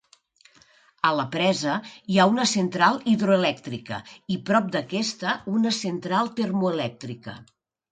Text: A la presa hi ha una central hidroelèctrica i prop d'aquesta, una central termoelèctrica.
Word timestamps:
A 1.09 1.09
la 1.17 1.25
presa 1.35 1.75
hi 2.13 2.17
ha 2.21 2.25
una 2.31 2.45
central 2.53 2.97
hidroelèctrica 3.13 4.01
i 4.37 4.39
prop 4.49 4.73
d'aquesta, 4.79 5.37
una 5.61 5.77
central 5.83 6.35
termoelèctrica. 6.43 7.39